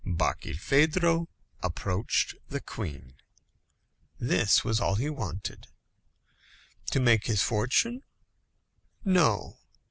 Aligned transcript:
Barkilphedro 0.03 1.27
approached 1.61 2.33
the 2.49 2.59
queen. 2.59 3.13
This 4.17 4.63
was 4.63 4.79
all 4.81 4.95
he 4.95 5.11
wanted. 5.11 5.67
To 6.89 6.99
make 6.99 7.27
his 7.27 7.43
fortune? 7.43 8.01
No. 9.05 9.59